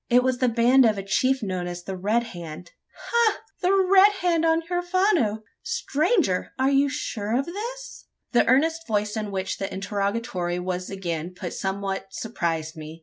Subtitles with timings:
[0.09, 2.71] It was the band of a chief known as the Red Hand."
[3.11, 3.37] "Ha!
[3.61, 5.43] The Red Hand on the Huerfano!
[5.61, 6.53] Stranger!
[6.57, 11.53] are you sure of this?" The earnest voice in which the interrogatory was again put
[11.53, 12.99] somewhat surprised me.